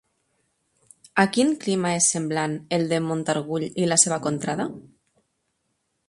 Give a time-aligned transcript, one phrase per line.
[1.23, 4.65] A quin clima és semblant el de Montargull i la seva contrada?